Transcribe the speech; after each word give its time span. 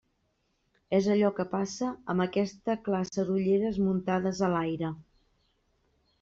És 0.99 1.09
allò 1.15 1.29
que 1.39 1.45
passa 1.51 1.89
amb 2.13 2.25
aquesta 2.25 2.77
classe 2.89 3.27
d'ulleres 3.29 3.79
muntades 3.91 4.43
a 4.49 4.53
l'aire. 4.57 4.93